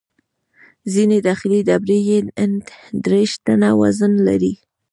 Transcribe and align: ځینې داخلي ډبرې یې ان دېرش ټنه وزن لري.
ځینې 0.93 1.17
داخلي 1.27 1.59
ډبرې 1.67 1.99
یې 2.09 2.17
ان 2.41 2.51
دېرش 3.05 3.31
ټنه 3.45 3.69
وزن 3.81 4.13
لري. 4.27 4.53